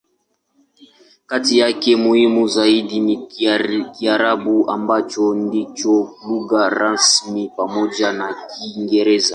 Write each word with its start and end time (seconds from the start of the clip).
Kati 1.29 1.57
yake, 1.57 1.95
muhimu 1.95 2.47
zaidi 2.47 2.99
ni 2.99 3.17
Kiarabu, 3.97 4.69
ambacho 4.71 5.33
ndicho 5.35 6.11
lugha 6.27 6.69
rasmi 6.69 7.51
pamoja 7.57 8.11
na 8.11 8.33
Kiingereza. 8.51 9.29